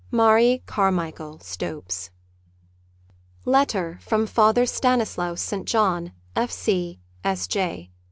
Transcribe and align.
MARIE 0.09 0.63
CARMICHAEL 0.65 1.41
STOPES 1.41 2.09
XIV 2.09 3.45
Letter 3.45 3.99
from 4.01 4.25
Father 4.25 4.65
Stanislaus 4.65 5.43
St. 5.43 5.67
John, 5.67 6.13
F.C, 6.35 6.99
S.J. 7.23 7.91